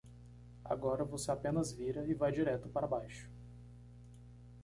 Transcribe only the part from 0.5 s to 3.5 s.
Agora você apenas vira e vai direto para baixo.